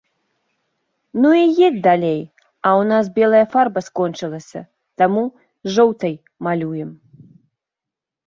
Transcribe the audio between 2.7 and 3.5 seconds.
ў нас белая